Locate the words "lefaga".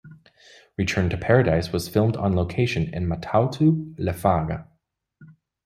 3.99-4.65